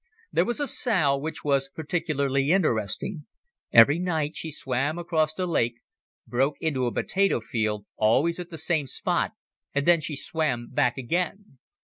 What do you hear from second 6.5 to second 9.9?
into a potato field, always at the same spot, and